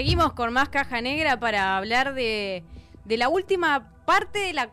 seguimos 0.00 0.32
con 0.32 0.50
más 0.54 0.70
caja 0.70 1.02
negra 1.02 1.38
para 1.38 1.76
hablar 1.76 2.14
de, 2.14 2.64
de 3.04 3.16
la 3.18 3.28
última 3.28 3.92
parte 4.06 4.38
de 4.38 4.54
la 4.54 4.70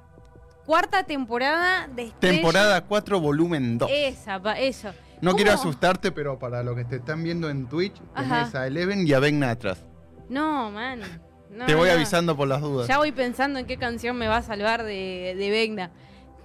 cuarta 0.65 1.03
temporada 1.03 1.89
de 1.93 2.05
Stranger- 2.07 2.19
Temporada 2.19 2.79
4, 2.85 3.19
volumen 3.19 3.77
2. 3.77 3.89
Esa, 3.93 4.41
pa- 4.41 4.57
eso. 4.57 4.93
No 5.19 5.31
¿Cómo? 5.31 5.35
quiero 5.35 5.51
asustarte, 5.51 6.13
pero 6.13 6.39
para 6.39 6.63
los 6.63 6.77
que 6.77 6.85
te 6.85 6.95
están 6.95 7.23
viendo 7.25 7.49
en 7.49 7.67
Twitch, 7.67 7.95
Ajá. 8.15 8.37
tenés 8.39 8.55
a 8.55 8.67
Eleven 8.67 9.05
y 9.05 9.11
a 9.11 9.19
Vegna 9.19 9.49
atrás. 9.51 9.83
No, 10.29 10.71
man. 10.71 11.01
No, 11.51 11.65
te 11.65 11.75
voy 11.75 11.89
no. 11.89 11.95
avisando 11.95 12.37
por 12.37 12.47
las 12.47 12.61
dudas. 12.61 12.87
Ya 12.87 12.97
voy 12.97 13.11
pensando 13.11 13.59
en 13.59 13.65
qué 13.65 13.75
canción 13.77 14.15
me 14.17 14.29
va 14.29 14.37
a 14.37 14.41
salvar 14.43 14.83
de, 14.83 15.35
de 15.37 15.49
Vecna. 15.49 15.91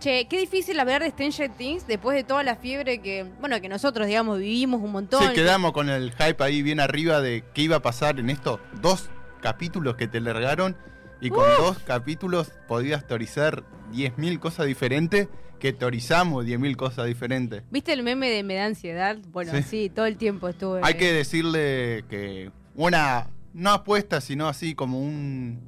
Che, 0.03 0.27
qué 0.27 0.37
difícil 0.41 0.81
hablar 0.81 1.01
de 1.01 1.11
Stranger 1.11 1.49
Things 1.49 1.87
después 1.87 2.17
de 2.17 2.25
toda 2.25 2.43
la 2.43 2.57
fiebre 2.57 3.01
que, 3.01 3.25
bueno, 3.39 3.61
que 3.61 3.69
nosotros, 3.69 4.09
digamos, 4.09 4.41
vivimos 4.41 4.83
un 4.83 4.91
montón. 4.91 5.23
Sí, 5.23 5.33
quedamos 5.33 5.71
con 5.71 5.89
el 5.89 6.11
hype 6.11 6.43
ahí 6.43 6.61
bien 6.61 6.81
arriba 6.81 7.21
de 7.21 7.45
qué 7.55 7.63
iba 7.63 7.77
a 7.77 7.83
pasar 7.83 8.19
en 8.19 8.29
estos 8.29 8.59
dos 8.81 9.11
capítulos 9.41 9.95
que 9.95 10.09
te 10.09 10.21
largaron. 10.21 10.77
Y 11.21 11.31
con 11.31 11.45
dos 11.57 11.79
capítulos 11.79 12.51
podías 12.67 13.07
teorizar 13.07 13.63
10.000 13.93 14.41
cosas 14.41 14.67
diferentes 14.67 15.29
que 15.61 15.73
teorizamos 15.73 16.45
10.000 16.45 16.75
cosas 16.75 17.07
diferentes. 17.07 17.63
¿Viste 17.71 17.93
el 17.93 18.03
meme 18.03 18.29
de 18.29 18.43
me 18.43 18.57
da 18.57 18.65
ansiedad? 18.65 19.19
Bueno, 19.31 19.53
Sí. 19.53 19.63
sí, 19.63 19.89
todo 19.89 20.07
el 20.07 20.17
tiempo 20.17 20.49
estuve. 20.49 20.81
Hay 20.83 20.95
que 20.95 21.13
decirle 21.13 22.05
que 22.09 22.51
una, 22.75 23.29
no 23.55 23.71
apuesta, 23.71 24.21
sino 24.21 24.49
así 24.49 24.75
como 24.75 24.99
un, 24.99 25.61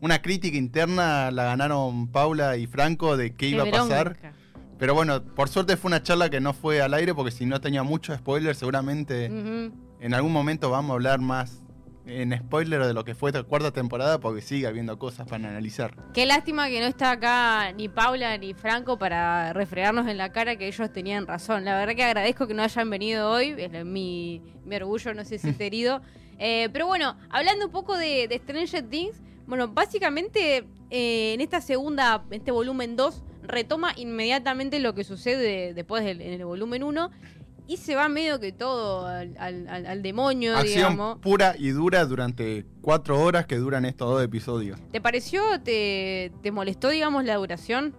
una 0.00 0.22
crítica 0.22 0.56
interna 0.56 1.30
la 1.30 1.44
ganaron 1.44 2.08
Paula 2.08 2.56
y 2.56 2.66
Franco 2.66 3.16
de 3.16 3.34
qué 3.34 3.48
iba 3.48 3.64
a 3.64 3.70
pasar. 3.70 4.10
bronca. 4.10 4.32
Pero 4.78 4.94
bueno, 4.94 5.22
por 5.22 5.48
suerte 5.50 5.76
fue 5.76 5.90
una 5.90 6.02
charla 6.02 6.30
que 6.30 6.40
no 6.40 6.54
fue 6.54 6.80
al 6.80 6.94
aire 6.94 7.14
porque 7.14 7.30
si 7.30 7.44
no 7.44 7.60
tenía 7.60 7.82
mucho 7.82 8.16
spoiler, 8.16 8.54
seguramente 8.54 9.26
en 9.26 10.14
algún 10.14 10.32
momento 10.32 10.70
vamos 10.70 10.92
a 10.92 10.94
hablar 10.94 11.20
más 11.20 11.62
en 12.06 12.36
spoiler 12.36 12.84
de 12.86 12.94
lo 12.94 13.04
que 13.04 13.14
fue 13.14 13.28
esta 13.28 13.42
cuarta 13.42 13.72
temporada 13.72 14.18
porque 14.20 14.40
sigue 14.40 14.66
habiendo 14.66 14.98
cosas 14.98 15.28
para 15.28 15.48
analizar. 15.48 15.94
Qué 16.14 16.24
lástima 16.24 16.68
que 16.68 16.80
no 16.80 16.86
está 16.86 17.10
acá 17.10 17.70
ni 17.72 17.90
Paula 17.90 18.38
ni 18.38 18.54
Franco 18.54 18.98
para 18.98 19.52
refregarnos 19.52 20.08
en 20.08 20.16
la 20.16 20.32
cara 20.32 20.56
que 20.56 20.66
ellos 20.66 20.90
tenían 20.90 21.26
razón. 21.26 21.66
La 21.66 21.76
verdad 21.78 21.94
que 21.94 22.04
agradezco 22.04 22.46
que 22.46 22.54
no 22.54 22.62
hayan 22.62 22.88
venido 22.88 23.30
hoy, 23.30 23.54
es 23.58 23.84
mi, 23.84 24.42
mi 24.64 24.76
orgullo, 24.76 25.12
no 25.12 25.26
sé 25.26 25.38
si 25.38 25.54
he 25.56 25.56
herido. 25.66 26.00
Eh, 26.38 26.70
pero 26.72 26.86
bueno, 26.86 27.16
hablando 27.28 27.66
un 27.66 27.70
poco 27.72 27.98
de, 27.98 28.26
de 28.28 28.38
Stranger 28.38 28.88
Things, 28.88 29.20
bueno, 29.50 29.68
básicamente 29.68 30.64
eh, 30.90 31.34
en 31.34 31.40
esta 31.42 31.60
segunda, 31.60 32.24
este 32.30 32.50
volumen 32.52 32.96
2, 32.96 33.22
retoma 33.42 33.92
inmediatamente 33.96 34.78
lo 34.78 34.94
que 34.94 35.04
sucede 35.04 35.74
después 35.74 36.04
del, 36.04 36.20
en 36.22 36.32
el 36.34 36.44
volumen 36.46 36.82
1 36.84 37.10
y 37.66 37.76
se 37.76 37.94
va 37.94 38.08
medio 38.08 38.40
que 38.40 38.52
todo 38.52 39.06
al, 39.06 39.36
al- 39.38 39.86
al- 39.86 40.02
demonio, 40.02 40.56
Acción 40.56 40.92
digamos. 40.92 41.18
pura 41.18 41.54
y 41.58 41.68
dura 41.70 42.04
durante 42.04 42.64
cuatro 42.80 43.20
horas 43.20 43.46
que 43.46 43.56
duran 43.56 43.84
estos 43.84 44.08
dos 44.10 44.22
episodios. 44.24 44.78
¿Te 44.90 45.00
pareció, 45.00 45.42
te, 45.62 46.32
te 46.42 46.50
molestó, 46.50 46.88
digamos, 46.88 47.24
la 47.24 47.36
duración? 47.36 47.94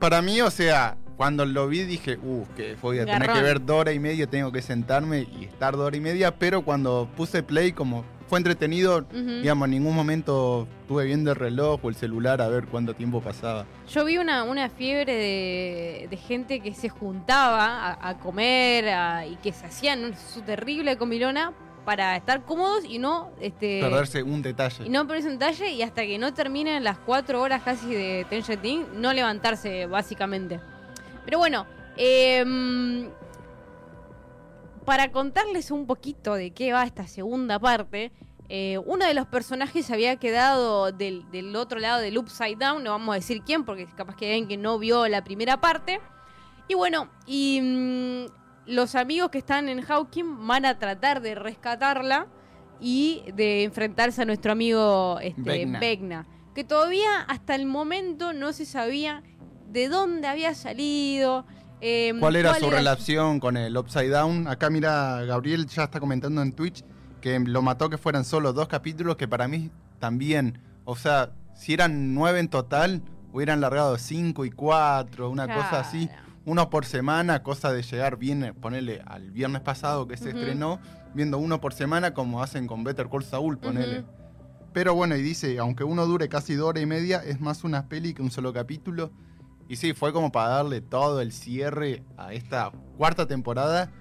Para 0.00 0.22
mí, 0.22 0.40
o 0.40 0.50
sea, 0.50 0.96
cuando 1.16 1.44
lo 1.46 1.68
vi 1.68 1.82
dije, 1.84 2.16
uh, 2.16 2.44
que 2.56 2.74
voy 2.82 2.98
a 2.98 3.04
tener 3.06 3.30
que 3.30 3.42
ver 3.42 3.64
dos 3.64 3.76
horas 3.80 3.94
y 3.94 4.00
media, 4.00 4.26
tengo 4.26 4.50
que 4.50 4.62
sentarme 4.62 5.26
y 5.38 5.44
estar 5.44 5.76
dos 5.76 5.86
horas 5.86 5.98
y 5.98 6.00
media, 6.00 6.36
pero 6.38 6.62
cuando 6.64 7.08
puse 7.16 7.42
play, 7.44 7.70
como 7.72 8.04
fue 8.32 8.38
entretenido, 8.38 9.02
digamos, 9.02 9.66
en 9.66 9.72
ningún 9.72 9.94
momento 9.94 10.66
estuve 10.80 11.04
viendo 11.04 11.32
el 11.32 11.36
reloj 11.36 11.80
o 11.84 11.90
el 11.90 11.94
celular 11.94 12.40
a 12.40 12.48
ver 12.48 12.64
cuánto 12.64 12.94
tiempo 12.94 13.20
pasaba. 13.20 13.66
Yo 13.90 14.06
vi 14.06 14.16
una, 14.16 14.44
una 14.44 14.70
fiebre 14.70 15.14
de, 15.14 16.06
de 16.08 16.16
gente 16.16 16.60
que 16.60 16.72
se 16.72 16.88
juntaba 16.88 17.90
a, 17.90 18.08
a 18.08 18.18
comer 18.18 18.88
a- 18.88 19.26
y 19.26 19.36
que 19.36 19.52
se 19.52 19.66
hacían 19.66 20.02
un- 20.02 20.16
su 20.16 20.40
terrible 20.40 20.96
comilona 20.96 21.52
para 21.84 22.16
estar 22.16 22.42
cómodos 22.46 22.86
y 22.86 22.98
no 22.98 23.32
este 23.38 23.80
Perderse 23.82 24.22
un 24.22 24.40
detalle. 24.40 24.86
y 24.86 24.88
no 24.88 25.06
ponerse 25.06 25.28
en 25.28 25.38
talle 25.38 25.70
y 25.70 25.82
hasta 25.82 26.00
que 26.00 26.16
no 26.16 26.32
terminen 26.32 26.82
las 26.84 26.96
cuatro 27.00 27.42
horas 27.42 27.60
casi 27.62 27.92
de 27.94 28.24
Things, 28.62 28.86
no 28.94 29.12
levantarse 29.12 29.84
básicamente. 29.84 30.58
Pero 31.26 31.36
bueno, 31.36 31.66
em, 31.98 33.10
para 34.86 35.12
contarles 35.12 35.70
un 35.70 35.86
poquito 35.86 36.34
de 36.34 36.50
qué 36.50 36.72
va 36.72 36.82
esta 36.82 37.06
segunda 37.06 37.60
parte, 37.60 38.10
eh, 38.48 38.78
uno 38.84 39.06
de 39.06 39.14
los 39.14 39.26
personajes 39.26 39.90
había 39.90 40.16
quedado 40.16 40.92
del, 40.92 41.30
del 41.30 41.56
otro 41.56 41.78
lado 41.78 42.00
del 42.00 42.18
Upside 42.18 42.56
Down, 42.56 42.84
no 42.84 42.90
vamos 42.90 43.12
a 43.12 43.16
decir 43.16 43.42
quién, 43.42 43.64
porque 43.64 43.86
capaz 43.86 44.16
que 44.16 44.26
alguien 44.26 44.48
que 44.48 44.56
no 44.56 44.78
vio 44.78 45.08
la 45.08 45.24
primera 45.24 45.60
parte. 45.60 46.00
Y 46.68 46.74
bueno, 46.74 47.08
y 47.26 47.60
mm, 47.62 48.26
los 48.66 48.94
amigos 48.94 49.30
que 49.30 49.38
están 49.38 49.68
en 49.68 49.82
Hawking 49.82 50.46
van 50.46 50.64
a 50.64 50.78
tratar 50.78 51.20
de 51.22 51.34
rescatarla 51.34 52.26
y 52.80 53.22
de 53.34 53.64
enfrentarse 53.64 54.22
a 54.22 54.24
nuestro 54.24 54.52
amigo 54.52 55.18
este, 55.20 55.66
Vecna. 55.66 56.26
Que 56.54 56.64
todavía 56.64 57.20
hasta 57.28 57.54
el 57.54 57.66
momento 57.66 58.32
no 58.32 58.52
se 58.52 58.66
sabía 58.66 59.22
de 59.68 59.88
dónde 59.88 60.28
había 60.28 60.54
salido. 60.54 61.46
em, 61.80 62.20
¿Cuál 62.20 62.36
era 62.36 62.54
su 62.56 62.68
relación 62.68 63.40
con 63.40 63.56
el 63.56 63.76
Upside 63.76 64.10
Down? 64.10 64.48
Acá 64.48 64.68
mira, 64.68 65.24
Gabriel 65.24 65.66
ya 65.66 65.84
está 65.84 66.00
comentando 66.00 66.42
en 66.42 66.52
Twitch 66.52 66.84
que 67.22 67.38
lo 67.38 67.62
mató 67.62 67.88
que 67.88 67.96
fueran 67.96 68.26
solo 68.26 68.52
dos 68.52 68.68
capítulos, 68.68 69.16
que 69.16 69.26
para 69.26 69.48
mí 69.48 69.70
también, 69.98 70.58
o 70.84 70.96
sea, 70.96 71.32
si 71.54 71.72
eran 71.72 72.12
nueve 72.12 72.40
en 72.40 72.48
total, 72.48 73.00
hubieran 73.32 73.62
largado 73.62 73.96
cinco 73.96 74.44
y 74.44 74.50
cuatro, 74.50 75.30
una 75.30 75.46
cosa 75.46 75.80
así, 75.80 76.10
uno 76.44 76.68
por 76.68 76.84
semana, 76.84 77.42
cosa 77.42 77.72
de 77.72 77.82
llegar 77.82 78.18
bien, 78.18 78.54
ponerle 78.60 79.00
al 79.06 79.30
viernes 79.30 79.62
pasado 79.62 80.06
que 80.06 80.18
se 80.18 80.30
estrenó, 80.30 80.80
viendo 81.14 81.38
uno 81.38 81.60
por 81.60 81.72
semana 81.72 82.12
como 82.12 82.42
hacen 82.42 82.66
con 82.66 82.84
Better 82.84 83.08
Call 83.08 83.24
Saul, 83.24 83.56
ponele. 83.56 84.00
Ujú. 84.00 84.08
Pero 84.72 84.94
bueno, 84.94 85.16
y 85.16 85.22
dice, 85.22 85.58
aunque 85.58 85.84
uno 85.84 86.06
dure 86.06 86.28
casi 86.28 86.54
dos 86.54 86.70
horas 86.70 86.82
y 86.82 86.86
media, 86.86 87.22
es 87.24 87.40
más 87.40 87.62
una 87.62 87.88
peli 87.88 88.14
que 88.14 88.22
un 88.22 88.30
solo 88.30 88.52
capítulo. 88.52 89.12
Y 89.68 89.76
sí, 89.76 89.92
fue 89.92 90.12
como 90.12 90.32
para 90.32 90.48
darle 90.48 90.80
todo 90.80 91.20
el 91.20 91.30
cierre 91.30 92.02
a 92.16 92.32
esta 92.32 92.72
cuarta 92.96 93.26
temporada 93.26 93.92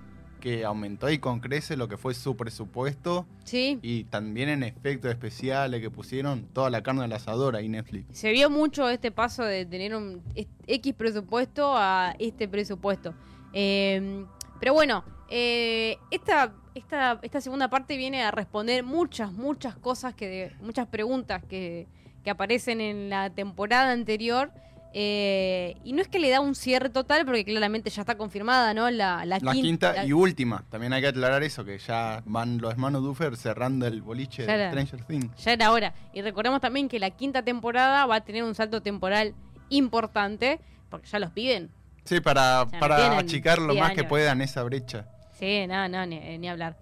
que 0.42 0.66
aumentó 0.66 1.10
y 1.10 1.20
con 1.20 1.40
crece 1.40 1.78
lo 1.78 1.88
que 1.88 1.96
fue 1.96 2.14
su 2.14 2.36
presupuesto 2.36 3.26
Sí, 3.46 3.80
y 3.82 4.04
también 4.04 4.50
en 4.50 4.64
efectos 4.64 5.10
especiales 5.10 5.80
que 5.80 5.90
pusieron 5.90 6.44
toda 6.52 6.70
la 6.70 6.84
carne 6.84 7.06
al 7.06 7.14
asador 7.14 7.56
ahí 7.56 7.70
Netflix. 7.70 8.18
se 8.18 8.32
vio 8.32 8.50
mucho 8.50 8.90
este 8.90 9.12
paso 9.12 9.46
de 9.46 9.66
tener 9.66 9.96
un 9.96 10.22
X 10.68 10.94
presupuesto 10.96 11.78
a 11.78 12.14
este 12.20 12.50
presupuesto. 12.50 13.14
Eh, 13.54 14.26
pero 14.60 14.74
bueno, 14.74 15.04
eh, 15.30 15.98
esta, 16.12 16.54
esta, 16.76 17.20
esta 17.22 17.40
segunda 17.40 17.70
parte 17.70 17.96
viene 17.96 18.22
a 18.22 18.32
responder 18.32 18.84
muchas, 18.84 19.32
muchas 19.32 19.76
cosas, 19.78 20.14
que 20.14 20.52
muchas 20.62 20.88
preguntas 20.88 21.44
que, 21.46 21.88
que 22.24 22.30
aparecen 22.30 22.82
en 22.82 23.10
la 23.10 23.30
temporada 23.30 23.92
anterior. 23.92 24.52
Eh, 24.94 25.78
y 25.86 25.94
no 25.94 26.02
es 26.02 26.08
que 26.10 26.20
le 26.20 26.30
da 26.30 26.42
un 26.42 26.54
cierre 26.54 26.90
total, 26.90 27.26
porque 27.26 27.46
claramente 27.46 27.90
ya 27.90 28.02
está 28.02 28.16
confirmada, 28.18 28.74
¿no? 28.74 28.90
La, 28.90 29.24
la, 29.26 29.40
La 29.42 29.54
quin- 29.54 29.62
quinta 29.62 29.94
la- 29.94 30.06
y 30.06 30.12
última, 30.14 30.66
también 30.70 30.92
hay 30.94 31.02
que 31.02 31.08
aclarar 31.08 31.44
eso, 31.44 31.64
que 31.64 31.78
ya 31.78 32.22
van 32.26 32.58
los 32.58 32.72
hermanos 32.72 33.02
Duffer 33.04 33.38
cerrando 33.38 33.88
el 33.88 34.02
boliche 34.02 34.46
Ya 34.46 34.58
de 34.58 34.64
era. 34.64 34.72
Stranger 34.72 35.04
Things. 35.06 35.44
Ya 35.44 35.54
era 35.54 35.72
hora. 35.72 35.94
Y 36.14 36.22
recordemos 36.22 36.60
también 36.60 36.90
que 36.90 37.00
la 37.00 37.10
quinta 37.12 37.42
temporada 37.42 38.06
va 38.06 38.16
a 38.16 38.22
tener 38.22 38.44
un 38.44 38.54
salto 38.54 38.82
temporal 38.82 39.34
importante, 39.70 40.60
porque 40.90 41.08
ya 41.08 41.20
los 41.20 41.32
piden. 41.32 41.70
Sí, 42.04 42.20
para, 42.20 42.68
Ya 42.72 42.80
para 42.80 43.18
achicar 43.18 43.60
lo 43.60 43.74
10 43.74 43.84
más 43.84 43.94
que 43.94 44.04
puedan 44.04 44.42
esa 44.42 44.64
brecha. 44.64 45.06
Sí, 45.40 45.66
no, 45.68 45.88
no, 45.88 46.06
ni, 46.06 46.38
ni 46.38 46.50
hablar. 46.50 46.76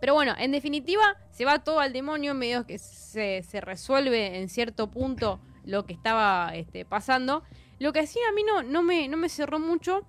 Pero 0.00 0.14
bueno, 0.14 0.34
en 0.38 0.52
definitiva, 0.52 1.02
se 1.32 1.44
va 1.44 1.58
todo 1.64 1.80
al 1.80 1.92
demonio, 1.92 2.34
medio 2.34 2.64
que 2.66 2.78
se, 2.78 3.42
se 3.42 3.60
resuelve 3.60 4.38
en 4.38 4.48
cierto 4.48 4.88
punto 4.90 5.40
lo 5.66 5.84
que 5.84 5.92
estaba 5.92 6.54
este, 6.54 6.84
pasando. 6.86 7.42
Lo 7.78 7.92
que 7.92 8.06
sí 8.06 8.18
a 8.26 8.32
mí 8.32 8.42
no, 8.42 8.62
no, 8.62 8.82
me, 8.82 9.06
no 9.08 9.18
me 9.18 9.28
cerró 9.28 9.58
mucho 9.58 10.06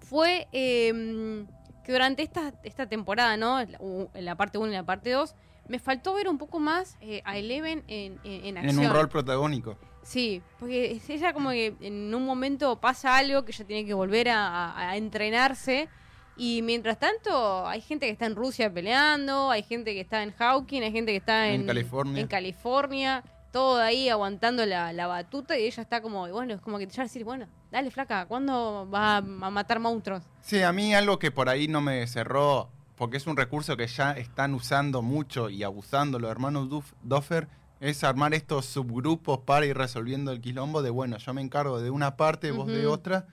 fue 0.00 0.46
eh, 0.52 1.44
que 1.84 1.92
durante 1.92 2.22
esta, 2.22 2.52
esta 2.62 2.86
temporada, 2.88 3.36
¿no? 3.36 3.60
En 3.60 4.24
la- 4.24 4.36
parte 4.36 4.58
1 4.58 4.68
y 4.70 4.74
la 4.74 4.84
parte 4.84 5.10
2, 5.10 5.34
me 5.68 5.78
faltó 5.78 6.14
ver 6.14 6.28
un 6.28 6.38
poco 6.38 6.60
más 6.60 6.96
eh, 7.00 7.22
a 7.24 7.36
Eleven 7.38 7.82
en, 7.88 8.20
en, 8.24 8.44
en 8.46 8.58
acción. 8.58 8.84
En 8.84 8.90
un 8.90 8.94
rol 8.94 9.08
protagónico. 9.08 9.76
Sí, 10.02 10.42
porque 10.60 11.00
ella 11.08 11.32
como 11.32 11.50
que 11.50 11.74
en 11.80 12.14
un 12.14 12.26
momento 12.26 12.78
pasa 12.78 13.16
algo 13.16 13.44
que 13.46 13.52
ella 13.52 13.64
tiene 13.66 13.86
que 13.86 13.94
volver 13.94 14.28
a, 14.28 14.46
a- 14.72 14.90
a 14.90 14.96
entrenarse 14.98 15.88
y 16.36 16.60
mientras 16.62 16.98
tanto 16.98 17.66
hay 17.66 17.80
gente 17.80 18.04
que 18.06 18.12
está 18.12 18.26
en 18.26 18.36
Rusia 18.36 18.70
peleando, 18.72 19.50
hay 19.50 19.62
gente 19.62 19.94
que 19.94 20.00
está 20.00 20.22
en 20.22 20.32
Hawking, 20.32 20.82
hay 20.82 20.92
gente 20.92 21.12
que 21.12 21.18
está 21.18 21.48
en, 21.48 21.62
En 21.62 21.66
California. 21.66 22.20
en 22.20 22.26
California, 22.28 23.24
todo 23.54 23.80
ahí 23.80 24.08
aguantando 24.08 24.66
la, 24.66 24.92
la 24.92 25.06
batuta 25.06 25.56
y 25.56 25.64
ella 25.66 25.80
está 25.84 26.02
como, 26.02 26.28
bueno, 26.28 26.54
es 26.54 26.60
como 26.60 26.76
que 26.76 26.88
te 26.88 26.92
llama 26.92 27.04
a 27.04 27.06
decir, 27.06 27.22
bueno, 27.22 27.46
dale 27.70 27.88
flaca, 27.92 28.26
¿cuándo 28.26 28.88
va 28.92 29.14
a, 29.14 29.16
a 29.18 29.22
matar 29.22 29.78
monstruos? 29.78 30.24
Sí, 30.42 30.60
a 30.60 30.72
mí 30.72 30.92
algo 30.92 31.20
que 31.20 31.30
por 31.30 31.48
ahí 31.48 31.68
no 31.68 31.80
me 31.80 32.04
cerró, 32.08 32.68
porque 32.96 33.16
es 33.16 33.28
un 33.28 33.36
recurso 33.36 33.76
que 33.76 33.86
ya 33.86 34.10
están 34.12 34.54
usando 34.54 35.02
mucho 35.02 35.50
y 35.50 35.62
abusando 35.62 36.18
los 36.18 36.32
hermanos 36.32 36.68
Duf- 36.68 36.94
Duffer, 37.04 37.46
es 37.78 38.02
armar 38.02 38.34
estos 38.34 38.66
subgrupos 38.66 39.38
para 39.46 39.66
ir 39.66 39.76
resolviendo 39.78 40.32
el 40.32 40.40
quilombo 40.40 40.82
de, 40.82 40.90
bueno, 40.90 41.16
yo 41.18 41.32
me 41.32 41.40
encargo 41.40 41.80
de 41.80 41.90
una 41.90 42.16
parte, 42.16 42.50
vos 42.50 42.66
de 42.66 42.86
otra, 42.88 43.28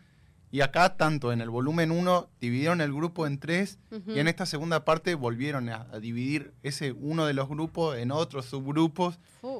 Y 0.54 0.62
acá, 0.62 0.98
tanto 0.98 1.32
en 1.32 1.40
el 1.40 1.50
volumen 1.50 1.92
1, 1.92 2.30
dividieron 2.42 2.82
el 2.82 2.92
grupo 2.94 3.26
en 3.26 3.40
tres, 3.40 3.80
y 4.08 4.20
en 4.20 4.28
esta 4.28 4.46
segunda 4.46 4.84
parte 4.84 5.16
volvieron 5.16 5.70
a, 5.70 5.88
a 5.94 6.00
dividir 6.00 6.54
ese 6.62 6.92
uno 6.92 7.26
de 7.26 7.34
los 7.34 7.48
grupos 7.48 7.98
en 7.98 8.12
otros 8.12 8.46
subgrupos. 8.48 9.18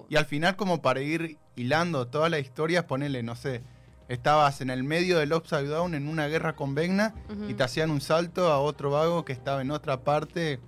Y 0.10 0.18
al 0.18 0.26
final, 0.26 0.58
como 0.58 0.82
para 0.82 1.00
ir 1.02 1.38
hilando 1.56 2.08
todas 2.08 2.30
las 2.30 2.42
historias, 2.42 2.84
ponele, 2.84 3.24
no 3.24 3.36
sé, 3.36 3.62
estabas 4.10 4.60
en 4.60 4.70
el 4.70 4.84
medio 4.84 5.18
del 5.18 5.32
Upside 5.32 5.68
Down 5.68 5.94
en 5.96 6.10
una 6.10 6.28
guerra 6.28 6.58
con 6.58 6.76
Vecna 6.76 7.14
Ujú. 7.30 7.50
y 7.50 7.54
te 7.54 7.64
hacían 7.64 7.90
un 7.90 8.02
salto 8.02 8.52
a 8.52 8.60
otro 8.60 8.92
vago 8.92 9.24
que 9.24 9.32
estaba 9.32 9.62
en 9.62 9.72
otra 9.72 10.02
parte, 10.04 10.60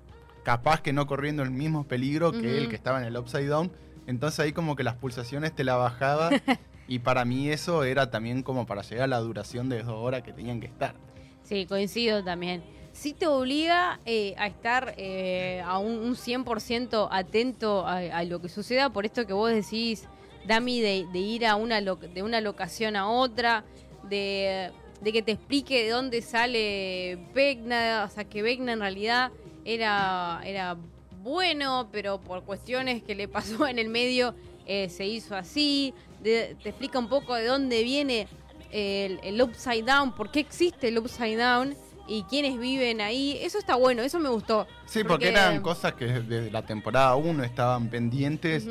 capaz 0.46 0.80
que 0.82 0.94
no 0.94 1.06
corriendo 1.06 1.44
el 1.44 1.52
mismo 1.52 1.86
peligro 1.86 2.32
que 2.32 2.38
Ujú. 2.38 2.48
el 2.48 2.70
que 2.70 2.76
estaba 2.78 3.00
en 3.02 3.06
el 3.06 3.18
Upside 3.18 3.48
Down. 3.48 3.74
Entonces 4.08 4.40
ahí 4.40 4.54
como 4.54 4.78
que 4.78 4.84
las 4.84 4.96
pulsaciones 4.96 5.54
te 5.54 5.66
la 5.66 5.76
bajaba 5.76 6.30
y 6.88 7.00
para 7.00 7.26
mí 7.26 7.50
eso 7.50 7.84
era 7.84 8.10
también 8.12 8.44
como 8.44 8.66
para 8.66 8.82
llegar 8.82 9.06
a 9.06 9.08
la 9.08 9.20
duración 9.20 9.70
de 9.70 9.84
dos 9.84 9.96
horas 9.96 10.24
que 10.24 10.34
tenían 10.34 10.60
que 10.60 10.68
estar. 10.68 10.96
Sí, 11.44 11.66
coincido 11.66 12.24
también. 12.24 12.64
Sí 12.92 13.14
te 13.14 13.26
obliga 13.26 14.00
eh, 14.06 14.36
a 14.38 14.48
estar 14.48 14.94
eh, 14.98 15.62
a 15.66 15.80
un, 15.80 15.98
un 15.98 16.16
100% 16.16 17.08
atento 17.12 17.86
a, 17.88 18.24
lo 18.24 18.40
que 18.40 18.50
suceda, 18.50 18.92
por 18.92 19.06
esto 19.06 19.26
que 19.26 19.34
vos 19.34 19.52
decís, 19.52 20.08
Dami, 20.46 20.80
de, 20.80 21.08
de 21.12 21.20
ir 21.20 21.46
a 21.46 21.56
una 21.56 21.82
de 21.82 22.24
una 22.24 22.42
locación 22.42 22.96
a 22.96 23.10
otra, 23.10 23.64
de, 24.10 24.72
de 25.02 25.12
que 25.12 25.22
te 25.22 25.32
explique 25.32 25.84
de 25.84 25.90
dónde 25.90 26.22
sale 26.22 27.18
Vecna, 27.34 28.06
o 28.08 28.14
sea, 28.14 28.26
que 28.26 28.42
Vecna 28.42 28.74
en 28.74 28.80
realidad 28.80 29.32
era, 29.66 30.42
era 30.46 30.78
bueno, 31.24 31.88
pero 31.92 32.20
por 32.22 32.44
cuestiones 32.44 33.02
que 33.02 33.16
le 33.16 33.28
pasó 33.28 33.68
en 33.68 33.80
el 33.80 33.90
medio 33.90 34.36
eh, 34.66 34.90
se 34.90 35.06
hizo 35.06 35.36
así, 35.36 35.94
de- 36.24 36.56
te 36.62 36.70
explica 36.70 36.98
un 37.00 37.10
poco 37.10 37.36
de 37.36 37.46
dónde 37.46 37.84
viene 37.84 38.28
el, 38.72 39.20
el 39.24 39.42
Upside 39.42 39.84
Down, 39.84 40.16
por 40.16 40.32
qué 40.32 40.40
existe 40.40 40.88
el 40.88 40.98
Upside 40.98 41.38
Down 41.38 41.76
y 42.08 42.24
quiénes 42.24 42.60
viven 42.60 43.02
ahí. 43.02 43.38
Eso 43.42 43.58
está 43.58 43.76
bueno, 43.76 44.02
eso 44.02 44.20
me 44.20 44.30
gustó. 44.30 44.68
Sí, 44.86 45.04
porque, 45.04 45.30
eran 45.30 45.62
cosas 45.62 45.94
que 45.94 46.06
desde 46.06 46.52
la 46.52 46.66
temporada 46.66 47.16
1 47.16 47.44
estaban 47.44 47.90
pendientes 47.90 48.68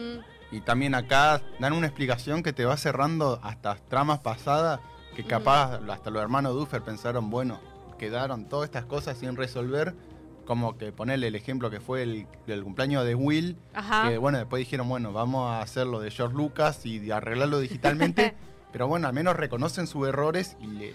y 0.50 0.60
también 0.60 0.94
acá 0.94 1.43
dan 1.58 1.72
una 1.72 1.87
explicación 1.87 2.43
que 2.43 2.52
te 2.52 2.64
va 2.64 2.76
cerrando 2.76 3.40
hasta 3.43 3.76
tramas 3.88 4.19
pasadas 4.20 4.81
que 5.14 5.25
capaz 5.25 5.78
hasta 5.90 6.10
los 6.10 6.22
hermanos 6.22 6.55
Duffer 6.55 6.82
pensaron, 6.82 7.31
bueno, 7.31 7.60
quedaron 7.98 8.48
todas 8.48 8.64
estas 8.66 8.84
cosas 8.87 9.19
sin 9.19 9.37
resolver, 9.37 9.94
como 10.44 10.76
que 10.78 10.92
ponerle 10.92 11.28
el 11.28 11.34
ejemplo 11.34 11.70
que 11.70 11.80
fue 11.80 12.02
el, 12.02 12.26
el 12.46 12.62
cumpleaños 12.64 13.04
de 13.04 13.14
Will, 13.14 13.56
Ajá. 13.74 14.08
que 14.08 14.18
bueno, 14.18 14.38
después 14.38 14.60
dijeron, 14.60 14.88
bueno, 14.88 15.12
vamos 15.12 15.50
a 15.50 15.60
hacer 15.62 15.86
lo 15.86 16.00
de 16.00 16.10
George 16.10 16.36
Lucas 16.36 16.84
y 16.86 17.10
arreglarlo 17.10 17.60
digitalmente, 17.60 18.34
pero 18.72 18.88
bueno, 18.88 19.08
al 19.08 19.14
menos 19.14 19.36
reconocen 19.36 19.86
sus 19.86 20.08
errores 20.08 20.56
y 20.60 20.66
le, 20.66 20.94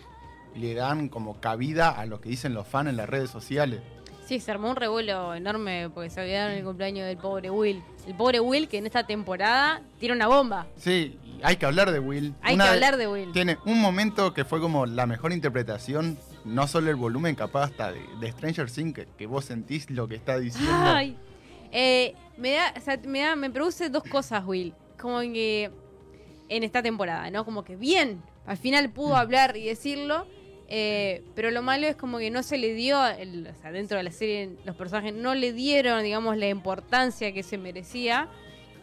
le 0.55 0.73
dan 0.73 1.09
como 1.09 1.39
cabida 1.39 1.89
a 1.89 2.05
lo 2.05 2.19
que 2.21 2.29
dicen 2.29 2.53
los 2.53 2.67
fans 2.67 2.89
en 2.89 2.97
las 2.97 3.07
redes 3.09 3.29
sociales. 3.29 3.81
Sí, 4.27 4.41
se 4.41 4.51
armó 4.51 4.69
un 4.69 4.75
revuelo 4.75 5.33
enorme 5.35 5.89
porque 5.93 6.09
se 6.09 6.19
olvidaron 6.19 6.51
el 6.57 6.63
cumpleaños 6.65 7.07
del 7.07 7.17
pobre 7.17 7.49
Will. 7.49 7.81
El 8.05 8.13
pobre 8.13 8.41
Will 8.41 8.67
que 8.67 8.77
en 8.77 8.85
esta 8.85 9.07
temporada 9.07 9.81
tiene 10.01 10.15
una 10.15 10.27
bomba. 10.27 10.67
Sí, 10.75 11.17
hay 11.43 11.55
que 11.55 11.65
hablar 11.65 11.91
de 11.91 11.99
Will. 11.99 12.35
Hay 12.41 12.55
Una 12.55 12.65
que 12.65 12.69
hablar 12.71 12.97
de 12.97 13.07
Will. 13.07 13.31
Tiene 13.31 13.57
un 13.65 13.79
momento 13.79 14.33
que 14.33 14.43
fue 14.43 14.59
como 14.59 14.85
la 14.85 15.05
mejor 15.05 15.31
interpretación, 15.31 16.17
no 16.47 16.67
solo 16.67 16.89
el 16.89 16.95
volumen, 16.95 17.35
capaz 17.35 17.65
hasta 17.65 17.91
de, 17.91 18.01
de 18.19 18.31
Stranger 18.31 18.69
Things, 18.71 18.93
que, 18.95 19.07
que 19.17 19.25
vos 19.27 19.45
sentís 19.45 19.89
lo 19.89 20.07
que 20.07 20.15
está 20.15 20.37
diciendo. 20.39 20.71
Ay. 20.73 21.17
Eh, 21.71 22.15
me 22.37 22.51
da, 22.53 22.73
o 22.75 22.79
sea, 22.81 22.97
me 23.05 23.19
da, 23.19 23.35
me 23.35 23.49
produce 23.49 23.89
dos 23.89 24.03
cosas, 24.03 24.43
Will. 24.45 24.73
Como 24.99 25.19
que 25.19 25.69
en 26.49 26.63
esta 26.63 26.81
temporada, 26.81 27.29
¿no? 27.29 27.43
Como 27.45 27.63
que 27.63 27.75
bien, 27.75 28.21
al 28.45 28.57
final 28.57 28.89
pudo 28.89 29.09
Mm. 29.15 29.17
hablar 29.17 29.57
y 29.57 29.65
decirlo. 29.65 30.25
eh, 30.69 31.23
pero 31.33 31.49
lo 31.49 31.61
malo 31.61 31.87
es 31.87 31.95
como 31.95 32.17
que 32.17 32.29
no 32.29 32.43
se 32.43 32.57
le 32.57 32.73
dio, 32.73 33.05
el- 33.07 33.47
o 33.47 33.61
sea, 33.61 33.71
dentro 33.71 33.95
de 33.97 34.03
la 34.03 34.11
serie 34.11 34.49
los 34.65 34.75
personajes 34.75 35.13
no 35.13 35.33
le 35.33 35.53
dieron, 35.53 36.03
digamos, 36.03 36.35
la 36.35 36.49
importancia 36.49 37.31
que 37.33 37.41
se 37.41 37.57
merecía. 37.57 38.27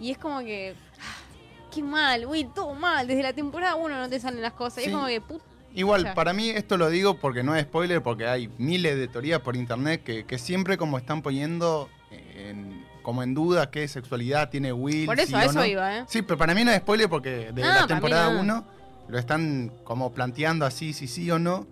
Y 0.01 0.11
es 0.11 0.17
como 0.17 0.39
que, 0.41 0.75
ah, 0.99 1.71
qué 1.71 1.83
mal, 1.83 2.25
Will, 2.25 2.49
todo 2.55 2.73
mal. 2.75 3.07
Desde 3.07 3.23
la 3.23 3.35
temporada 3.35 3.75
uno 3.77 3.99
no 4.01 4.09
te 4.09 4.19
salen 4.19 4.41
las 4.41 4.55
cosas. 4.55 4.83
Y 4.83 4.87
es 4.87 4.95
como 4.95 5.07
que, 5.09 5.21
put- 5.21 5.43
Igual, 5.75 6.13
para 6.15 6.33
mí 6.33 6.51
esto 6.51 6.77
lo 6.77 6.89
digo 6.89 7.19
porque 7.19 7.43
no 7.43 7.55
es 7.57 7.65
spoiler, 7.65 8.03
porque 8.03 8.27
hay 8.27 8.49
miles 8.59 8.97
de 8.97 9.09
teorías 9.09 9.41
por 9.41 9.57
internet 9.57 10.03
que, 10.05 10.25
que 10.25 10.39
siempre 10.39 10.77
como 10.79 10.99
están 10.99 11.21
poniendo 11.23 11.89
en- 12.11 12.85
como 13.03 13.23
en 13.23 13.35
duda 13.35 13.71
qué 13.71 13.87
sexualidad 13.89 14.49
tiene 14.51 14.73
Will. 14.73 15.05
por 15.07 15.17
sí 15.19 15.25
eso, 15.25 15.37
a 15.37 15.45
eso 15.45 15.53
no. 15.55 15.67
iba, 15.67 15.99
¿eh? 15.99 16.05
Sí, 16.09 16.23
pero 16.23 16.39
para 16.39 16.55
mí 16.55 16.65
no 16.65 16.71
es 16.71 16.79
spoiler 16.79 17.09
porque 17.09 17.51
de 17.53 17.63
No, 17.63 17.69
la 17.69 17.87
temporada 17.87 18.33
no. 18.33 18.41
1 18.41 18.65
lo 19.09 19.19
están 19.19 19.71
como 19.85 20.13
planteando 20.15 20.65
así, 20.65 20.93
si 20.95 21.07
sí 21.09 21.31
o 21.31 21.39
no. 21.39 21.67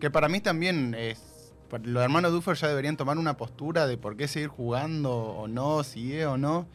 Que 0.00 0.10
para 0.10 0.28
mí 0.28 0.40
también 0.40 0.94
es. 0.98 1.52
Los 1.82 2.02
hermanos 2.02 2.32
Duffer 2.32 2.56
ya 2.56 2.68
deberían 2.68 2.96
tomar 2.96 3.18
una 3.18 3.36
postura 3.36 3.86
de 3.86 3.98
por 3.98 4.16
qué 4.16 4.26
seguir 4.28 4.48
jugando 4.48 5.12
o 5.12 5.46
no, 5.48 5.84
si 5.84 6.14
es 6.16 6.24
o 6.26 6.38
no. 6.38 6.66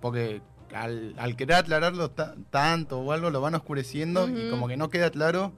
Porque 0.00 0.40
al, 0.74 1.14
al 1.18 1.36
querer 1.36 1.56
aclararlo 1.56 2.10
ta- 2.10 2.34
tanto 2.50 3.00
o 3.00 3.12
algo, 3.12 3.28
lo 3.30 3.40
van 3.42 3.54
oscureciendo 3.54 4.26
y 4.28 4.50
como 4.50 4.66
que 4.68 4.76
no 4.78 4.88
queda 4.88 5.10
claro. 5.10 5.52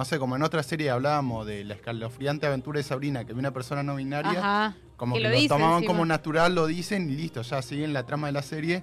No 0.00 0.06
sé, 0.06 0.18
como 0.18 0.34
en 0.34 0.42
otra 0.42 0.62
serie 0.62 0.88
hablábamos 0.88 1.46
de 1.46 1.62
la 1.62 1.74
escalofriante 1.74 2.46
aventura 2.46 2.78
de 2.78 2.84
Sabrina, 2.84 3.26
que 3.26 3.34
vi 3.34 3.38
una 3.38 3.50
persona 3.50 3.82
no 3.82 3.96
binaria. 3.96 4.30
Ajá. 4.30 4.76
Como 4.96 5.14
Que 5.14 5.20
que, 5.20 5.28
lo 5.28 5.48
tomaban 5.48 5.74
encima. 5.74 5.92
como 5.92 6.06
natural, 6.06 6.54
lo 6.54 6.66
dicen 6.66 7.10
y 7.10 7.16
listo, 7.16 7.42
ya 7.42 7.60
siguen 7.60 7.92
la 7.92 8.06
trama 8.06 8.28
de 8.28 8.32
la 8.32 8.40
serie. 8.40 8.82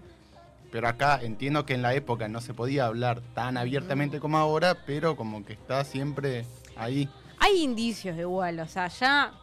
Pero 0.71 0.87
acá 0.87 1.19
entiendo 1.23 1.65
que 1.65 1.73
en 1.73 1.81
la 1.81 1.95
época 1.95 2.27
no 2.27 2.39
se 2.39 2.53
podía 2.53 2.85
hablar 2.85 3.21
tan 3.33 3.57
abiertamente 3.57 4.19
como 4.19 4.37
ahora, 4.37 4.77
pero 4.85 5.15
como 5.15 5.43
que 5.43 5.53
está 5.53 5.83
siempre 5.85 6.45
ahí. 6.75 7.09
Hay 7.39 7.63
indicios 7.63 8.15
igual, 8.19 8.59
o 8.59 8.67
sea, 8.67 8.87
ya. 8.87 9.33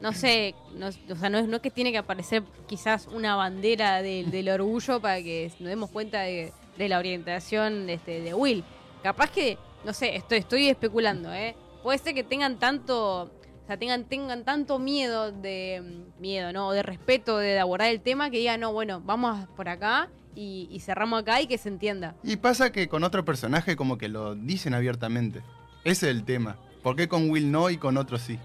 No 0.00 0.12
sé, 0.12 0.56
no, 0.74 0.88
o 0.88 1.16
sea, 1.16 1.30
no 1.30 1.38
es, 1.38 1.46
no 1.46 1.56
es 1.58 1.62
que 1.62 1.70
tiene 1.70 1.92
que 1.92 1.98
aparecer 1.98 2.42
quizás 2.66 3.06
una 3.06 3.36
bandera 3.36 4.02
del, 4.02 4.32
del 4.32 4.48
orgullo 4.48 5.00
para 5.00 5.22
que 5.22 5.52
nos 5.60 5.68
demos 5.68 5.90
cuenta 5.90 6.22
de, 6.22 6.52
de 6.76 6.88
la 6.88 6.98
orientación 6.98 7.88
este, 7.88 8.20
de 8.20 8.34
Will. 8.34 8.64
Capaz 9.04 9.30
que, 9.30 9.58
no 9.88 9.94
sé, 9.94 10.16
estoy, 10.16 10.36
estoy 10.36 10.68
especulando, 10.68 11.32
¿eh? 11.32 11.56
Puede 11.82 11.96
ser 11.96 12.12
que 12.12 12.22
tengan 12.22 12.58
tanto, 12.58 13.22
o 13.22 13.66
sea, 13.66 13.78
tengan, 13.78 14.04
tengan 14.04 14.44
tanto 14.44 14.78
miedo 14.78 15.32
de, 15.32 15.82
mm, 15.82 16.20
miedo, 16.20 16.52
¿no? 16.52 16.68
O 16.68 16.72
de 16.72 16.82
respeto 16.82 17.38
de 17.38 17.58
abordar 17.58 17.88
el 17.88 18.02
tema 18.02 18.28
que 18.28 18.36
digan, 18.36 18.60
no, 18.60 18.70
bueno, 18.70 19.00
vamos 19.00 19.48
por 19.56 19.70
acá 19.70 20.10
y, 20.34 20.68
y 20.70 20.80
cerramos 20.80 21.22
acá 21.22 21.40
y 21.40 21.46
que 21.46 21.56
se 21.56 21.70
entienda. 21.70 22.14
Y 22.22 22.36
pasa 22.36 22.70
que 22.70 22.86
con 22.86 23.02
otro 23.02 23.24
personaje 23.24 23.76
como 23.76 23.96
que 23.96 24.08
lo 24.08 24.34
dicen 24.34 24.74
abiertamente. 24.74 25.40
Ese 25.84 26.10
es 26.10 26.16
el 26.16 26.24
tema. 26.24 26.58
¿Por 26.82 26.94
qué 26.94 27.08
con 27.08 27.30
Will 27.30 27.50
no 27.50 27.70
y 27.70 27.78
con 27.78 27.96
otros 27.96 28.20
sí? 28.20 28.38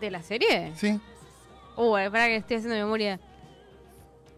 ¿De 0.00 0.10
la 0.10 0.22
serie? 0.22 0.72
Sí. 0.76 0.98
Uh, 1.76 1.98
espera 1.98 2.28
que 2.28 2.36
estoy 2.36 2.56
haciendo 2.56 2.76
memoria. 2.76 3.20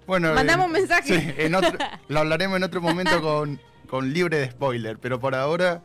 Bueno, 0.09 0.35
Mandamos 0.35 0.65
eh, 0.65 0.67
un 0.67 0.73
mensaje. 0.73 1.21
Sí, 1.21 1.35
en 1.37 1.55
otro, 1.55 1.79
lo 2.09 2.19
hablaremos 2.19 2.57
en 2.57 2.65
otro 2.65 2.81
momento 2.81 3.23
con, 3.23 3.61
con 3.89 4.13
libre 4.13 4.39
de 4.39 4.51
spoiler, 4.51 4.99
pero 4.99 5.21
por 5.21 5.37
ahora 5.37 5.83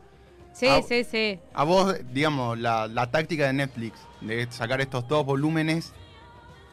Sí, 0.57 0.67
sí, 0.87 1.03
sí. 1.03 1.39
A 1.53 1.63
vos, 1.63 1.95
digamos, 2.11 2.57
la, 2.57 2.87
la 2.87 3.11
táctica 3.11 3.45
de 3.47 3.53
Netflix 3.53 3.99
de 4.21 4.47
sacar 4.49 4.81
estos 4.81 5.07
dos 5.07 5.25
volúmenes, 5.25 5.93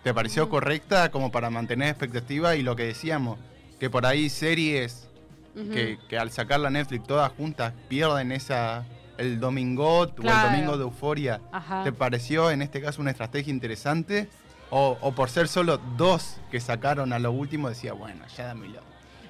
¿te 0.02 0.14
pareció 0.14 0.46
Mm. 0.46 0.48
correcta 0.50 1.10
como 1.10 1.30
para 1.30 1.50
mantener 1.50 1.88
expectativa? 1.90 2.56
Y 2.56 2.62
lo 2.62 2.76
que 2.76 2.84
decíamos, 2.84 3.38
que 3.78 3.90
por 3.90 4.06
ahí 4.06 4.30
series 4.30 5.08
que, 5.54 5.98
que 6.08 6.18
al 6.18 6.30
sacarla 6.32 6.68
Netflix 6.70 7.06
todas 7.06 7.30
juntas 7.32 7.72
pierden 7.88 8.32
esa 8.32 8.84
el 9.18 9.38
domingot 9.38 10.16
Claro. 10.18 10.36
o 10.36 10.40
el 10.46 10.52
domingo 10.52 10.76
de 10.76 10.82
euforia. 10.82 11.40
Ajá. 11.52 11.84
¿Te 11.84 11.92
pareció 11.92 12.50
en 12.50 12.60
este 12.62 12.80
caso 12.80 13.00
una 13.00 13.12
estrategia 13.12 13.52
interesante? 13.52 14.28
O, 14.70 14.98
o 15.00 15.12
por 15.12 15.30
ser 15.30 15.46
solo 15.46 15.78
dos 15.96 16.38
que 16.50 16.58
sacaron 16.58 17.12
a 17.12 17.18
lo 17.20 17.30
último 17.30 17.68
decía, 17.68 17.92
bueno, 17.92 18.24
ya 18.36 18.46
dámelo. 18.46 18.80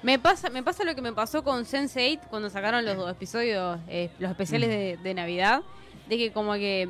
Me 0.05 0.19
pasa, 0.19 0.49
me 0.51 0.61
pasa 0.61 0.83
lo 0.83 0.93
que 0.93 1.01
me 1.01 1.13
pasó 1.13 1.43
con 1.43 1.65
Sense8 1.65 2.27
cuando 2.29 2.49
sacaron 2.51 2.85
los 2.85 2.95
dos 2.95 3.11
episodios, 3.11 3.79
eh, 3.87 4.11
los 4.19 4.29
especiales 4.29 4.69
de, 4.69 4.97
de 5.01 5.13
Navidad, 5.15 5.61
de 6.07 6.17
que 6.17 6.31
como 6.31 6.53
que, 6.53 6.87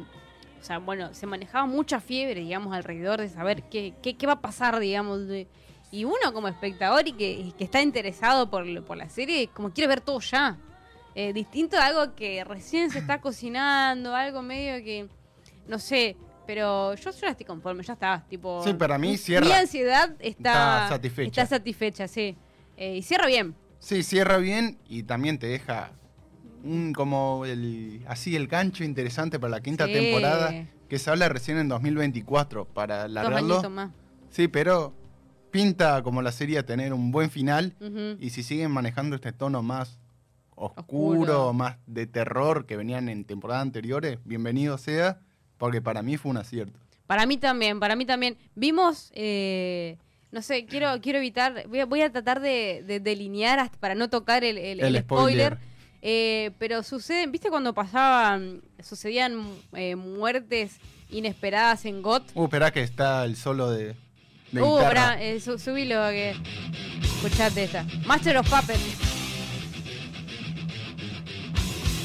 o 0.60 0.63
sea, 0.63 0.79
bueno, 0.79 1.13
se 1.13 1.25
manejaba 1.25 1.65
mucha 1.65 2.01
fiebre, 2.01 2.41
digamos, 2.41 2.75
alrededor 2.75 3.22
de 3.22 3.29
saber 3.29 3.63
qué, 3.63 3.93
qué, 4.03 4.17
qué 4.17 4.27
va 4.27 4.34
a 4.34 4.41
pasar, 4.41 4.79
digamos, 4.79 5.27
de- 5.27 5.48
y 5.91 6.03
uno 6.03 6.34
como 6.34 6.50
espectador 6.50 7.07
y 7.07 7.13
que, 7.13 7.31
y 7.31 7.51
que 7.53 7.63
está 7.63 7.81
interesado 7.81 8.50
por, 8.50 8.84
por 8.84 8.98
la 8.98 9.07
serie, 9.07 9.48
como 9.48 9.72
quiere 9.72 9.88
ver 9.88 10.01
todo 10.01 10.19
ya. 10.19 10.57
Eh, 11.17 11.31
distinto 11.31 11.77
a 11.77 11.86
algo 11.86 12.15
que 12.15 12.43
recién 12.43 12.91
se 12.91 13.00
está 13.00 13.22
cocinando, 13.22 14.13
algo 14.13 14.41
medio 14.41 14.84
que, 14.84 15.07
no 15.69 15.79
sé, 15.79 16.17
pero 16.45 16.93
yo, 16.95 17.12
ya 17.12 17.29
estoy 17.29 17.45
conforme, 17.45 17.81
ya 17.84 17.93
está, 17.93 18.25
tipo... 18.29 18.62
Sí, 18.62 18.74
para 18.74 18.98
mí 18.98 19.15
cierra- 19.15 19.45
Mi 19.45 19.53
ansiedad 19.53 20.10
está, 20.19 20.51
está 20.51 20.88
satisfecha. 20.89 21.41
Está 21.43 21.55
satisfecha, 21.55 22.07
sí. 22.10 22.36
Eh, 22.77 22.98
y 22.98 23.01
cierra 23.01 23.27
bien. 23.27 23.55
Sí, 23.79 24.03
cierra 24.03 24.38
bien 24.38 24.77
y 24.88 25.03
también 25.03 25.38
te 25.39 25.48
deja 25.48 25.91
un 26.63 26.94
como 26.94 27.46
el 27.46 28.03
así 28.08 28.36
el 28.36 28.48
gancho 28.48 28.84
interesante 28.84 29.39
para 29.39 29.51
la 29.51 29.62
quinta 29.62 29.86
Sí. 29.86 29.94
temporada 29.94 30.67
que 30.89 30.98
se 31.00 31.10
habla 31.10 31.29
recién 31.29 31.58
en 31.58 31.67
2024 31.67 32.65
para 32.65 33.08
Dos 33.08 33.17
añitos 33.25 33.70
más. 33.72 33.91
Sí, 34.29 34.48
pero 34.48 34.94
pinta 35.51 36.01
como 36.03 36.22
la 36.22 36.32
serie 36.32 36.58
a 36.58 36.65
tener 36.65 36.94
un 36.94 37.12
buen 37.12 37.29
final 37.29 37.75
y 38.20 38.29
si 38.32 38.44
siguen 38.44 38.72
manejando 38.72 39.15
este 39.15 39.32
tono 39.32 39.62
más 39.63 40.00
oscuro, 40.55 41.20
Oscuro. 41.20 41.53
más 41.53 41.77
de 41.86 42.08
terror 42.08 42.65
que 42.65 42.77
venían 42.77 43.10
en 43.10 43.25
temporadas 43.25 43.62
anteriores, 43.62 44.20
bienvenido 44.25 44.77
sea, 44.77 45.20
porque 45.58 45.82
para 45.82 46.01
mí 46.01 46.17
fue 46.17 46.32
un 46.32 46.38
acierto. 46.38 46.79
Para 47.08 47.25
mí 47.25 47.38
también, 47.38 47.79
para 47.79 47.96
mí 47.96 48.05
también. 48.05 48.38
Vimos, 48.55 49.12
eh, 49.13 49.98
no 50.35 50.41
sé, 50.41 50.65
quiero, 50.65 50.99
quiero 51.01 51.17
evitar, 51.19 51.65
voy 51.67 51.79
a, 51.79 51.85
voy 51.85 52.01
a 52.01 52.11
tratar 52.11 52.41
de, 52.41 52.83
de 52.85 52.99
delinear 52.99 53.57
hasta 53.57 53.77
para 53.79 53.95
no 53.95 54.09
tocar 54.09 54.43
el, 54.43 54.57
el- 54.57 54.81
El 54.81 54.95
el 54.97 55.01
spoiler. 55.01 55.53
spoiler. 55.53 55.57
eh, 56.01 56.51
pero 56.59 56.83
suceden, 56.83 57.31
¿viste 57.31 57.49
cuando 57.49 57.73
pasaban, 57.73 58.61
sucedían 58.83 59.47
eh, 59.73 59.95
muertes 59.95 60.73
inesperadas 61.09 61.85
en 61.85 62.01
GOT? 62.01 62.31
Uh, 62.35 62.43
esperá 62.43 62.71
que 62.71 62.81
está 62.83 63.23
el 63.23 63.37
solo 63.37 63.71
de, 63.71 63.95
de 64.51 64.61
Uh, 64.61 64.75
guitarra. 64.75 64.87
pará, 64.89 65.23
eh, 65.23 65.39
su- 65.39 65.57
subilo 65.57 65.95
que. 66.09 66.35
Escuchate 67.01 67.63
esta. 67.63 67.85
Master 68.05 68.37
of 68.37 68.49
Puppets. 68.49 69.04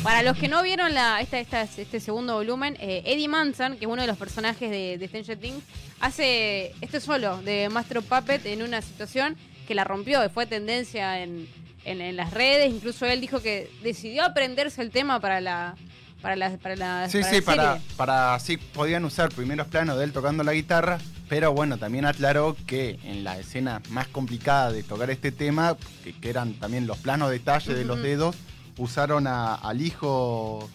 Para 0.02 0.22
los 0.22 0.36
que 0.38 0.48
no 0.48 0.62
vieron 0.62 0.94
la, 0.94 1.20
esta, 1.20 1.38
esta- 1.40 1.62
este 1.62 2.00
segundo 2.00 2.34
volumen, 2.34 2.76
eh, 2.80 3.02
Eddie 3.04 3.28
Manson, 3.28 3.76
que 3.76 3.84
es 3.84 3.90
uno 3.90 4.00
de 4.00 4.08
los 4.08 4.16
personajes 4.16 4.70
de, 4.70 4.96
de 4.96 5.08
Stranger 5.08 5.38
Things, 5.38 5.62
hace 6.00 6.74
este 6.80 7.00
solo 7.00 7.36
de 7.42 7.68
Master 7.68 8.00
Puppet 8.00 8.44
en 8.46 8.62
una 8.62 8.80
situación 8.80 9.36
que 9.68 9.74
la 9.74 9.84
rompió, 9.84 10.24
y 10.24 10.30
fue 10.30 10.46
tendencia 10.46 11.20
en, 11.22 11.46
en- 11.84 12.00
en 12.00 12.16
las 12.16 12.32
redes. 12.32 12.70
Incluso 12.72 13.04
él 13.04 13.20
dijo 13.20 13.42
que 13.42 13.70
decidió 13.82 14.24
aprenderse 14.24 14.80
el 14.82 14.90
tema 14.90 15.20
para 15.20 15.40
la. 15.40 15.74
Para 16.22 16.36
la, 16.36 16.50
para 16.58 16.76
la, 16.76 17.08
Sí, 17.08 17.20
para 17.20 17.30
sí, 17.30 17.36
la 17.40 17.42
para, 17.46 17.80
para 17.96 18.38
sí 18.40 18.58
podían 18.58 19.06
usar 19.06 19.30
primeros 19.30 19.68
planos 19.68 19.96
de 19.96 20.04
él 20.04 20.12
tocando 20.12 20.44
la 20.44 20.52
guitarra, 20.52 20.98
pero 21.30 21.54
bueno, 21.54 21.78
también 21.78 22.04
aclaró 22.04 22.58
que 22.66 22.98
en 23.04 23.24
la 23.24 23.38
escena 23.38 23.80
más 23.88 24.06
complicada 24.08 24.70
de 24.70 24.82
tocar 24.82 25.08
este 25.10 25.32
tema, 25.32 25.78
que, 26.04 26.12
que 26.12 26.28
eran 26.28 26.52
también 26.54 26.86
los 26.86 26.98
planos 26.98 27.30
detalle 27.30 27.72
de 27.72 27.86
los 27.86 28.02
dedos, 28.02 28.36
usaron 28.80 29.26
a- 29.26 29.54
al 29.54 29.80
hijo, 29.82 30.68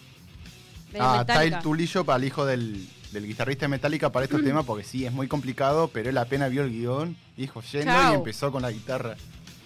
a. 0.98 1.24
Tyle 1.24 1.56
Tulillo, 1.62 2.04
para 2.04 2.18
el 2.18 2.24
hijo 2.24 2.46
del, 2.46 2.88
del 3.12 3.26
guitarrista 3.26 3.64
de 3.64 3.68
Metallica 3.68 4.10
para 4.10 4.24
estos 4.24 4.42
temas, 4.44 4.64
porque 4.64 4.84
sí, 4.84 5.04
es 5.04 5.12
muy 5.12 5.28
complicado, 5.28 5.88
pero 5.88 6.08
él 6.08 6.18
apenas 6.18 6.50
vio 6.50 6.62
el 6.62 6.70
guion, 6.70 7.16
dijo 7.36 7.60
yendo 7.62 7.92
y 8.12 8.14
empezó 8.14 8.50
con 8.52 8.62
la 8.62 8.70
guitarra. 8.70 9.16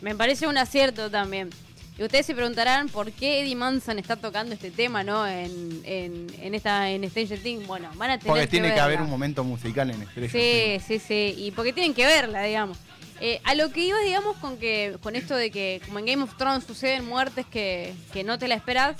Me 0.00 0.14
parece 0.14 0.46
un 0.46 0.56
acierto 0.56 1.10
también. 1.10 1.50
Y 1.98 2.02
ustedes 2.02 2.24
se 2.24 2.34
preguntarán 2.34 2.88
por 2.88 3.12
qué 3.12 3.42
Eddie 3.42 3.54
Manson 3.56 3.98
está 3.98 4.16
tocando 4.16 4.54
este 4.54 4.70
tema, 4.70 5.04
¿no? 5.04 5.26
En, 5.26 5.82
en, 5.84 6.26
en 6.40 6.54
esta 6.54 6.88
en 6.88 7.06
Stranger 7.10 7.42
Things. 7.42 7.66
Bueno, 7.66 7.90
van 7.96 8.12
a 8.12 8.18
tener 8.18 8.26
Porque 8.28 8.40
que 8.42 8.46
tiene 8.46 8.72
que 8.72 8.80
haber 8.80 9.02
un 9.02 9.10
momento 9.10 9.44
musical 9.44 9.90
en 9.90 10.06
Stranger 10.06 10.30
Sí, 10.30 10.80
sí, 10.86 10.98
sí. 10.98 11.34
Y 11.36 11.50
porque 11.50 11.74
tienen 11.74 11.92
que 11.92 12.06
verla, 12.06 12.42
digamos. 12.42 12.78
Eh, 13.20 13.40
a 13.44 13.54
lo 13.54 13.70
que 13.70 13.84
iba, 13.84 13.98
digamos, 14.00 14.36
con 14.38 14.56
que 14.56 14.96
con 15.02 15.14
esto 15.14 15.34
de 15.36 15.50
que 15.50 15.80
como 15.86 15.98
en 15.98 16.06
Game 16.06 16.22
of 16.22 16.36
Thrones 16.36 16.64
suceden 16.64 17.04
muertes 17.06 17.46
que, 17.46 17.94
que 18.12 18.24
no 18.24 18.38
te 18.38 18.48
la 18.48 18.54
esperas, 18.54 18.96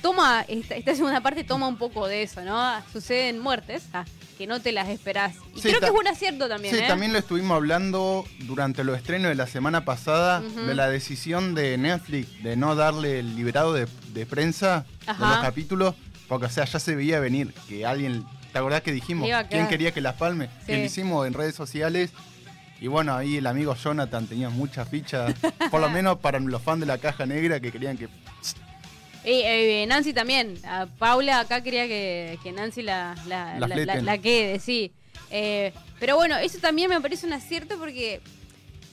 toma, 0.00 0.44
esta, 0.48 0.76
esta 0.76 0.94
segunda 0.94 1.20
parte 1.22 1.44
toma 1.44 1.66
un 1.66 1.76
poco 1.78 2.06
de 2.06 2.22
eso, 2.22 2.42
¿no? 2.42 2.62
Suceden 2.92 3.38
muertes 3.40 3.84
ah, 3.94 4.04
que 4.36 4.46
no 4.46 4.60
te 4.60 4.70
las 4.70 4.88
esperás. 4.88 5.34
Y 5.54 5.62
Sí, 5.62 5.68
creo 5.68 5.80
que 5.80 5.86
es 5.86 5.92
un 5.92 6.06
acierto 6.06 6.46
también, 6.48 6.74
Sí, 6.74 6.82
¿eh? 6.82 6.86
también 6.86 7.12
lo 7.12 7.18
estuvimos 7.18 7.56
hablando 7.56 8.24
durante 8.40 8.84
los 8.84 8.96
estrenos 8.98 9.30
de 9.30 9.34
la 9.34 9.46
semana 9.46 9.84
pasada 9.84 10.40
de 10.40 10.74
la 10.74 10.88
decisión 10.88 11.54
de 11.54 11.78
Netflix 11.78 12.42
de 12.42 12.54
no 12.54 12.74
darle 12.76 13.20
el 13.20 13.34
liberado 13.34 13.72
de, 13.72 13.88
de 14.12 14.26
prensa 14.26 14.84
Ajá. 15.06 15.24
de 15.24 15.34
los 15.36 15.42
capítulos, 15.42 15.94
porque 16.28 16.46
o 16.46 16.50
sea, 16.50 16.64
ya 16.66 16.78
se 16.78 16.94
veía 16.94 17.18
venir 17.18 17.54
que 17.68 17.86
alguien, 17.86 18.24
¿te 18.52 18.58
acordás 18.58 18.82
que 18.82 18.92
dijimos 18.92 19.28
quién 19.48 19.68
quería 19.68 19.92
que 19.92 20.00
las 20.00 20.14
palme? 20.14 20.46
Sí. 20.60 20.66
Que 20.66 20.78
lo 20.78 20.84
hicimos 20.84 21.26
en 21.26 21.32
redes 21.32 21.54
sociales. 21.54 22.10
Y 22.80 22.88
bueno, 22.88 23.14
ahí 23.14 23.36
el 23.36 23.46
amigo 23.46 23.74
Jonathan 23.74 24.26
tenía 24.26 24.50
muchas 24.50 24.88
fichas, 24.88 25.34
por 25.70 25.80
lo 25.80 25.88
menos 25.88 26.18
para 26.18 26.38
los 26.40 26.60
fans 26.60 26.80
de 26.80 26.86
la 26.86 26.98
caja 26.98 27.24
negra 27.24 27.60
que 27.60 27.72
querían 27.72 27.96
que 27.96 28.08
Y, 29.24 29.30
eh, 29.42 29.86
Nancy 29.88 30.12
también. 30.12 30.58
A 30.66 30.86
Paula 30.86 31.40
acá 31.40 31.62
quería 31.62 31.86
que, 31.86 32.38
que 32.42 32.52
Nancy 32.52 32.82
la, 32.82 33.14
la, 33.26 34.18
quede, 34.18 34.58
sí. 34.58 34.92
Eh, 35.30 35.72
pero 35.98 36.16
bueno, 36.16 36.36
eso 36.36 36.58
también 36.58 36.90
me 36.90 37.00
parece 37.00 37.26
un 37.26 37.32
acierto 37.32 37.78
porque 37.78 38.20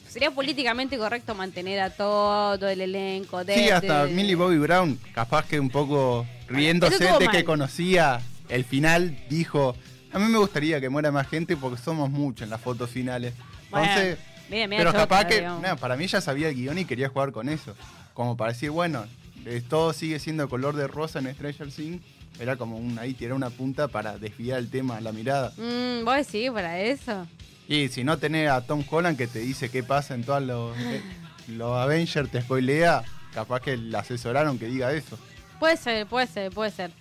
sería 0.07 0.31
políticamente 0.31 0.97
correcto 0.97 1.35
mantener 1.35 1.79
a 1.81 1.89
todo 1.89 2.69
el 2.69 2.81
elenco. 2.81 3.43
De, 3.43 3.55
Sí, 3.55 3.69
hasta 3.69 4.05
de- 4.05 4.13
Millie 4.13 4.35
Bobby 4.35 4.57
Brown, 4.57 4.97
capaz 5.13 5.45
que 5.47 5.59
un 5.59 5.69
poco 5.69 6.25
riéndose 6.47 7.03
de 7.19 7.27
que 7.29 7.43
conocía 7.43 8.21
el 8.47 8.63
final, 8.63 9.17
dijo, 9.29 9.75
a 10.13 10.19
mí 10.19 10.25
me 10.25 10.37
gustaría 10.37 10.79
que 10.79 10.89
muera 10.89 11.11
más 11.11 11.27
gente 11.27 11.57
porque 11.57 11.81
somos 11.81 12.09
muchos 12.09 12.43
en 12.43 12.49
las 12.49 12.61
fotos 12.61 12.89
finales. 12.89 13.33
Entonces, 13.71 14.17
pero 14.49 14.91
chota, 14.91 14.99
capaz 14.99 15.25
que, 15.25 15.41
no, 15.41 15.77
para 15.77 15.95
mí 15.95 16.07
ya 16.07 16.21
sabía 16.21 16.49
el 16.49 16.55
guion 16.55 16.77
y 16.77 16.85
quería 16.85 17.09
jugar 17.09 17.31
con 17.31 17.49
eso. 17.49 17.75
Como 18.13 18.35
para 18.35 18.51
decir, 18.51 18.69
bueno, 18.69 19.05
eh, 19.45 19.61
todo 19.67 19.93
sigue 19.93 20.19
siendo 20.19 20.49
color 20.49 20.75
de 20.75 20.87
rosa 20.87 21.19
en 21.19 21.33
Stranger 21.33 21.71
Things. 21.71 22.01
Era 22.39 22.55
como 22.55 22.77
un, 22.77 22.97
ahí 22.99 23.13
tirar 23.13 23.33
una 23.33 23.49
punta 23.49 23.87
para 23.87 24.17
desviar 24.17 24.59
el 24.59 24.69
tema, 24.69 24.99
la 24.99 25.11
mirada. 25.11 25.53
Mm, 25.57 26.03
¿Vos 26.03 26.15
decís 26.15 26.49
para 26.51 26.79
eso? 26.79 27.27
Y 27.67 27.87
si 27.89 28.03
no 28.03 28.17
tenés 28.17 28.49
a 28.49 28.65
Tom 28.65 28.83
Holland 28.89 29.17
que 29.17 29.27
te 29.27 29.39
dice 29.39 29.69
qué 29.69 29.83
pasa 29.83 30.15
en 30.15 30.23
todos 30.23 30.41
los, 30.41 30.77
eh, 30.77 31.01
los 31.47 31.77
Avengers, 31.77 32.29
te 32.29 32.41
spoilea, 32.41 33.03
capaz 33.33 33.61
que 33.61 33.77
le 33.77 33.97
asesoraron 33.97 34.59
que 34.59 34.65
diga 34.65 34.91
eso. 34.91 35.17
Puede 35.59 35.77
ser, 35.77 36.07
puede 36.07 36.27
ser, 36.27 36.51
puede 36.51 36.71
ser. 36.71 36.91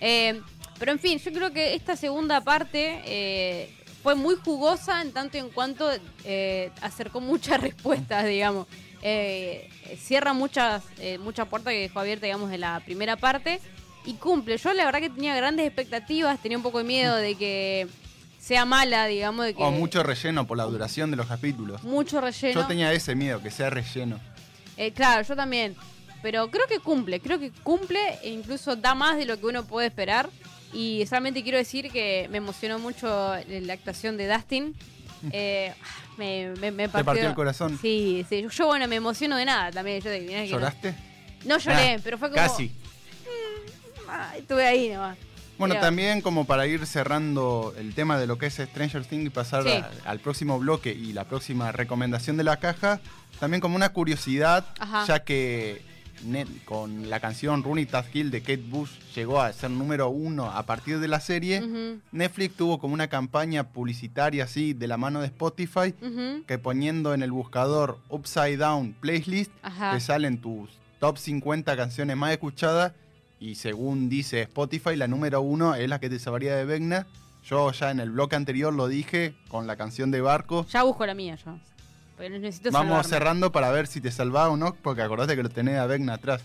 Eh, 0.00 0.40
pero 0.78 0.92
en 0.92 0.98
fin, 0.98 1.18
yo 1.18 1.32
creo 1.32 1.52
que 1.52 1.74
esta 1.74 1.96
segunda 1.96 2.40
parte 2.40 3.02
eh, 3.04 3.74
fue 4.02 4.14
muy 4.14 4.36
jugosa 4.36 5.02
en 5.02 5.12
tanto 5.12 5.36
y 5.36 5.40
en 5.40 5.50
cuanto 5.50 5.90
eh, 6.24 6.70
acercó 6.80 7.20
muchas 7.20 7.60
respuestas, 7.62 8.26
digamos. 8.26 8.66
Eh, 9.02 9.70
cierra 9.98 10.32
muchas, 10.32 10.82
eh, 10.98 11.18
muchas 11.18 11.46
puertas 11.48 11.72
que 11.72 11.80
dejó 11.80 12.00
abierta, 12.00 12.26
digamos, 12.26 12.50
de 12.50 12.58
la 12.58 12.80
primera 12.84 13.16
parte 13.16 13.60
y 14.04 14.14
cumple. 14.14 14.56
Yo 14.56 14.72
la 14.72 14.84
verdad 14.84 15.00
que 15.00 15.10
tenía 15.10 15.36
grandes 15.36 15.66
expectativas, 15.66 16.40
tenía 16.40 16.58
un 16.58 16.62
poco 16.64 16.78
de 16.78 16.84
miedo 16.84 17.14
de 17.16 17.34
que 17.36 17.86
sea 18.40 18.64
mala, 18.64 19.06
digamos, 19.06 19.46
de 19.46 19.54
que 19.54 19.62
O 19.62 19.70
mucho 19.70 20.02
relleno 20.02 20.46
por 20.46 20.56
la 20.56 20.64
duración 20.64 21.10
de 21.10 21.16
los 21.16 21.26
capítulos. 21.26 21.82
mucho 21.84 22.20
relleno. 22.20 22.62
Yo 22.62 22.66
tenía 22.66 22.92
ese 22.92 23.14
miedo, 23.14 23.42
que 23.42 23.50
sea 23.50 23.70
relleno. 23.70 24.18
Eh, 24.76 24.92
claro, 24.92 25.22
yo 25.22 25.36
también. 25.36 25.76
Pero 26.22 26.50
creo 26.50 26.66
que 26.66 26.80
cumple, 26.80 27.20
creo 27.20 27.38
que 27.38 27.52
cumple 27.62 28.00
e 28.22 28.30
incluso 28.30 28.74
da 28.74 28.94
más 28.94 29.16
de 29.16 29.24
lo 29.24 29.38
que 29.38 29.46
uno 29.46 29.64
puede 29.64 29.86
esperar. 29.86 30.28
Y 30.72 31.04
solamente 31.06 31.42
quiero 31.42 31.58
decir 31.58 31.90
que 31.90 32.28
me 32.30 32.38
emocionó 32.38 32.78
mucho 32.78 33.34
la 33.48 33.72
actuación 33.72 34.16
de 34.16 34.28
Dustin. 34.32 34.74
Eh, 35.32 35.72
me, 36.16 36.50
me, 36.60 36.70
me 36.70 36.88
¿Te 36.88 37.02
partió 37.02 37.26
el 37.28 37.34
corazón? 37.34 37.78
Sí, 37.80 38.24
sí. 38.28 38.42
Yo, 38.42 38.50
yo, 38.50 38.66
bueno, 38.66 38.86
me 38.86 38.96
emociono 38.96 39.36
de 39.36 39.44
nada 39.44 39.70
también. 39.70 40.00
Yo, 40.00 40.10
no- 40.10 40.44
¿Lloraste? 40.44 40.94
No, 41.44 41.58
lloré, 41.58 41.94
Ah, 41.94 42.00
pero 42.04 42.18
fue 42.18 42.30
como... 42.30 42.40
Casi. 42.42 42.70
ah, 44.08 44.32
estuve 44.36 44.66
ahí 44.66 44.88
nomás. 44.90 45.16
Bueno, 45.58 45.74
Pero- 45.74 45.86
también 45.86 46.20
como 46.20 46.44
para 46.44 46.66
ir 46.68 46.86
cerrando 46.86 47.74
el 47.78 47.94
tema 47.94 48.18
de 48.18 48.26
lo 48.28 48.38
que 48.38 48.46
es 48.46 48.54
Stranger 48.54 49.04
Things 49.04 49.26
y 49.26 49.30
pasar 49.30 49.64
Sí. 49.64 49.70
a- 49.70 49.90
al 50.04 50.20
próximo 50.20 50.58
bloque 50.58 50.92
y 50.92 51.12
la 51.12 51.24
próxima 51.24 51.72
recomendación 51.72 52.36
de 52.36 52.44
la 52.44 52.58
caja, 52.58 53.00
también 53.40 53.60
como 53.60 53.74
una 53.74 53.88
curiosidad, 53.88 54.66
Ajá. 54.78 55.04
ya 55.06 55.24
que 55.24 55.82
Net- 56.24 56.64
con 56.64 57.08
la 57.10 57.20
canción 57.20 57.62
Running 57.62 57.86
That 57.86 58.06
Hill 58.12 58.30
de 58.30 58.40
Kate 58.40 58.56
Bush 58.68 58.90
llegó 59.14 59.40
a 59.40 59.52
ser 59.52 59.70
número 59.70 60.08
uno 60.10 60.50
a 60.50 60.64
partir 60.64 60.98
de 60.98 61.08
la 61.08 61.20
serie, 61.20 61.62
Netflix 62.12 62.56
tuvo 62.56 62.78
como 62.78 62.94
una 62.94 63.08
campaña 63.08 63.64
publicitaria 63.70 64.44
así 64.44 64.72
de 64.72 64.88
la 64.88 64.96
mano 64.96 65.20
de 65.20 65.26
Spotify, 65.26 65.94
que 66.46 66.58
poniendo 66.58 67.14
en 67.14 67.22
el 67.22 67.30
buscador 67.32 67.98
Upside 68.08 68.56
Down 68.56 68.94
Playlist, 69.00 69.50
Ajá. 69.62 69.92
te 69.94 70.00
salen 70.00 70.40
tus 70.40 70.70
top 70.98 71.16
50 71.18 71.76
canciones 71.76 72.16
más 72.16 72.32
escuchadas 72.32 72.92
y 73.40 73.54
según 73.54 74.08
dice 74.08 74.42
Spotify, 74.42 74.96
la 74.96 75.06
número 75.06 75.40
uno 75.40 75.74
es 75.76 75.88
la 75.88 76.00
que 76.00 76.10
te 76.10 76.18
salvaría 76.18 76.56
de 76.56 76.64
Vegna. 76.64 77.06
Yo 77.44 77.70
ya 77.72 77.90
en 77.92 78.00
el 78.00 78.10
bloque 78.10 78.34
anterior 78.34 78.74
lo 78.74 78.88
dije 78.88 79.32
con 79.48 79.66
la 79.68 79.76
canción 79.76 80.10
de 80.10 80.20
Barco. 80.20 80.66
Ya 80.70 80.82
busco 80.82 81.06
la 81.06 81.14
mía 81.14 81.36
yo. 81.36 81.56
Necesito 82.18 82.70
Vamos 82.72 82.88
salvarme. 82.88 83.08
cerrando 83.08 83.52
para 83.52 83.70
ver 83.70 83.86
si 83.86 84.00
te 84.00 84.10
salvaba 84.10 84.50
o 84.50 84.56
no, 84.56 84.74
porque 84.74 85.02
acordate 85.02 85.36
que 85.36 85.42
lo 85.42 85.48
tenés 85.48 85.78
a 85.78 85.86
Vegna 85.86 86.14
atrás. 86.14 86.42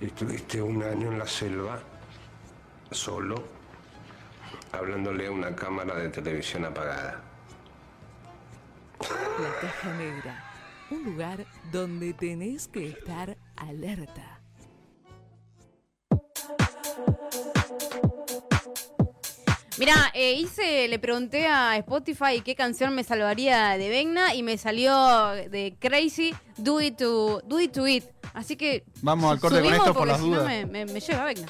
Estuviste 0.00 0.60
un 0.60 0.82
año 0.82 1.12
en 1.12 1.18
la 1.18 1.26
selva, 1.26 1.80
solo, 2.90 3.36
hablándole 4.72 5.28
a 5.28 5.30
una 5.30 5.54
cámara 5.54 5.94
de 5.94 6.08
televisión 6.08 6.64
apagada. 6.64 7.20
La 9.00 9.60
Caja 9.60 9.92
Negra, 9.94 10.44
un 10.90 11.04
lugar 11.04 11.46
donde 11.70 12.14
tenés 12.14 12.66
que 12.66 12.88
estar 12.88 13.36
alerta. 13.56 14.40
Mira, 19.84 20.12
eh, 20.14 20.34
hice, 20.34 20.86
le 20.86 21.00
pregunté 21.00 21.48
a 21.48 21.76
Spotify 21.78 22.40
qué 22.44 22.54
canción 22.54 22.94
me 22.94 23.02
salvaría 23.02 23.76
de 23.76 23.88
Vegna 23.88 24.32
y 24.32 24.44
me 24.44 24.56
salió 24.56 25.30
de 25.30 25.74
Crazy 25.80 26.32
Do 26.56 26.80
It 26.80 26.98
To, 26.98 27.40
Do 27.40 27.58
It, 27.60 27.72
to 27.72 27.88
It. 27.88 28.04
Así 28.32 28.54
que. 28.54 28.84
Vamos 29.00 29.32
al 29.32 29.40
corte 29.40 29.60
con 29.60 29.74
esto 29.74 29.92
por 29.92 30.06
las 30.06 30.20
si 30.20 30.28
no 30.28 30.36
dudas. 30.36 30.46
me, 30.48 30.66
me- 30.66 30.86
me 30.86 31.00
lleva 31.00 31.24
Vegna. 31.24 31.48